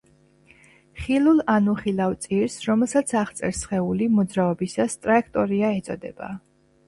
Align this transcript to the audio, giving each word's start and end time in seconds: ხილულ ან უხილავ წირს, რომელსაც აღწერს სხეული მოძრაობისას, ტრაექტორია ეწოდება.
ხილულ 1.01 1.41
ან 1.55 1.67
უხილავ 1.73 2.15
წირს, 2.23 2.55
რომელსაც 2.69 3.13
აღწერს 3.23 3.61
სხეული 3.65 4.09
მოძრაობისას, 4.15 4.97
ტრაექტორია 5.05 5.71
ეწოდება. 5.81 6.33